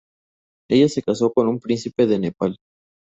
Ella 0.67 0.89
se 0.89 1.03
casó 1.03 1.31
con 1.31 1.47
un 1.47 1.59
príncipe 1.59 2.07
de 2.07 2.17
Nepal. 2.17 2.57